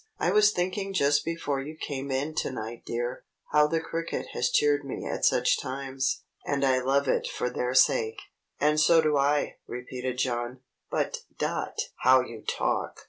[0.17, 4.49] I was thinking just before you came in to night, dear, how the cricket has
[4.49, 8.19] cheered me at such times; and I love it for their sake."
[8.59, 10.61] "And so do I," repeated John.
[10.89, 11.77] "But, Dot!
[11.97, 12.95] How you talk!